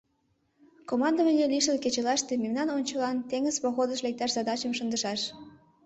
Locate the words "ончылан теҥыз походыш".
2.77-3.99